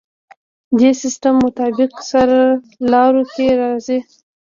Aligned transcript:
دې 0.79 0.91
سیستم 1.01 1.33
مطابق 1.45 1.91
سرلارو 2.09 3.23
کې 3.33 3.47
راځي. 3.61 3.99